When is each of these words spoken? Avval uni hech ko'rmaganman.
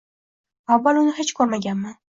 Avval 0.77 1.03
uni 1.03 1.15
hech 1.21 1.35
ko'rmaganman. 1.43 1.99